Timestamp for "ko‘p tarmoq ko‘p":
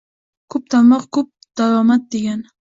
0.55-1.31